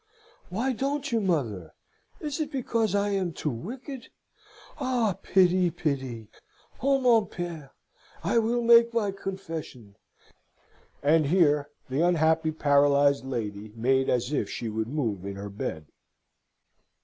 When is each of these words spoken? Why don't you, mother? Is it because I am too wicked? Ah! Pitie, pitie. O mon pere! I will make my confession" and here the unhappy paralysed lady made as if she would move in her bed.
Why 0.49 0.71
don't 0.73 1.11
you, 1.11 1.21
mother? 1.21 1.75
Is 2.19 2.39
it 2.41 2.51
because 2.51 2.95
I 2.95 3.09
am 3.09 3.33
too 3.33 3.51
wicked? 3.51 4.09
Ah! 4.79 5.15
Pitie, 5.21 5.69
pitie. 5.69 6.27
O 6.81 6.99
mon 6.99 7.27
pere! 7.27 7.69
I 8.23 8.39
will 8.39 8.63
make 8.63 8.95
my 8.95 9.11
confession" 9.11 9.95
and 11.03 11.27
here 11.27 11.69
the 11.87 12.01
unhappy 12.01 12.49
paralysed 12.49 13.25
lady 13.25 13.73
made 13.75 14.09
as 14.09 14.33
if 14.33 14.49
she 14.49 14.69
would 14.69 14.87
move 14.87 15.23
in 15.23 15.35
her 15.35 15.51
bed. 15.51 15.85